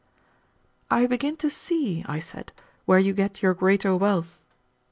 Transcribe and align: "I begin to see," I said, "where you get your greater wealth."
"I 0.89 1.05
begin 1.05 1.37
to 1.37 1.51
see," 1.51 2.03
I 2.07 2.17
said, 2.17 2.51
"where 2.85 2.97
you 2.97 3.13
get 3.13 3.43
your 3.43 3.53
greater 3.53 3.95
wealth." 3.95 4.39